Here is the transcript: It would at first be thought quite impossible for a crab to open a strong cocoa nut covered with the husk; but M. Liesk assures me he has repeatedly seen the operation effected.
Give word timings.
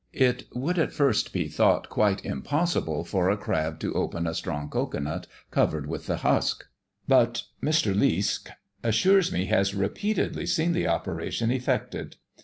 It 0.13 0.45
would 0.55 0.79
at 0.79 0.91
first 0.91 1.31
be 1.31 1.47
thought 1.47 1.87
quite 1.87 2.25
impossible 2.25 3.03
for 3.03 3.29
a 3.29 3.37
crab 3.37 3.79
to 3.81 3.93
open 3.93 4.25
a 4.25 4.33
strong 4.33 4.67
cocoa 4.67 4.97
nut 4.97 5.27
covered 5.51 5.85
with 5.85 6.07
the 6.07 6.17
husk; 6.17 6.65
but 7.07 7.43
M. 7.61 7.69
Liesk 7.69 8.49
assures 8.81 9.31
me 9.31 9.41
he 9.41 9.45
has 9.51 9.75
repeatedly 9.75 10.47
seen 10.47 10.71
the 10.73 10.87
operation 10.87 11.51
effected. 11.51 12.15